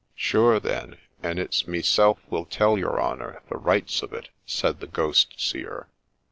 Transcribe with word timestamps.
'Sure 0.15 0.59
then, 0.59 0.97
and 1.21 1.37
it 1.37 1.53
's 1.53 1.63
rneself 1.67 2.17
will 2.27 2.45
tell 2.45 2.75
your 2.75 2.99
honour 2.99 3.43
the 3.49 3.57
rights 3.57 4.01
of 4.01 4.13
it,' 4.13 4.29
said 4.47 4.79
the 4.79 4.87
ghost 4.87 5.35
seer. 5.37 5.89